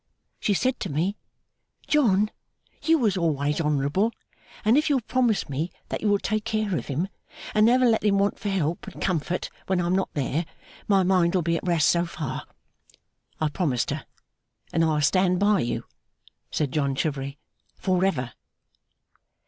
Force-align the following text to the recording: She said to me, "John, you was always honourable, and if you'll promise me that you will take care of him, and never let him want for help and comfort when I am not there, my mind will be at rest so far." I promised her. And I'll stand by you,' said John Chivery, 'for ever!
She 0.39 0.55
said 0.55 0.79
to 0.79 0.91
me, 0.91 1.15
"John, 1.85 2.31
you 2.81 2.97
was 2.97 3.15
always 3.17 3.61
honourable, 3.61 4.11
and 4.65 4.75
if 4.75 4.89
you'll 4.89 5.01
promise 5.01 5.47
me 5.47 5.69
that 5.89 6.01
you 6.01 6.09
will 6.09 6.17
take 6.17 6.43
care 6.43 6.75
of 6.75 6.87
him, 6.87 7.07
and 7.53 7.67
never 7.67 7.85
let 7.85 8.03
him 8.03 8.17
want 8.17 8.39
for 8.39 8.49
help 8.49 8.87
and 8.87 8.99
comfort 8.99 9.51
when 9.67 9.79
I 9.79 9.85
am 9.85 9.93
not 9.95 10.11
there, 10.15 10.47
my 10.87 11.03
mind 11.03 11.35
will 11.35 11.43
be 11.43 11.57
at 11.57 11.67
rest 11.67 11.87
so 11.87 12.07
far." 12.07 12.47
I 13.39 13.49
promised 13.49 13.91
her. 13.91 14.07
And 14.73 14.83
I'll 14.83 15.01
stand 15.01 15.39
by 15.39 15.59
you,' 15.59 15.85
said 16.49 16.71
John 16.71 16.95
Chivery, 16.95 17.37
'for 17.77 18.03
ever! 18.03 18.33